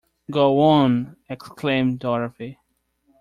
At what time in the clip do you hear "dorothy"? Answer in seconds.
1.99-2.57